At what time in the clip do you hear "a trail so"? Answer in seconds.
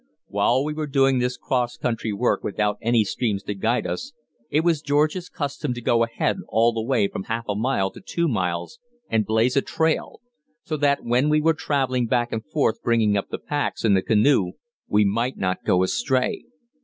9.55-10.75